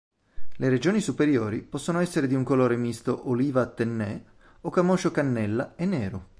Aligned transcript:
Le 0.55 0.67
regioni 0.67 0.99
superiori 0.99 1.61
possono 1.61 1.99
essere 1.99 2.25
di 2.25 2.33
un 2.33 2.41
colore 2.43 2.75
misto 2.75 3.29
oliva-tenné 3.29 4.25
o 4.61 4.71
camoscio-cannella 4.71 5.75
e 5.75 5.85
nero. 5.85 6.29